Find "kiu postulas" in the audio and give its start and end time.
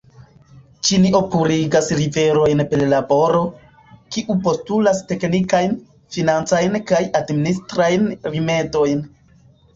4.15-5.03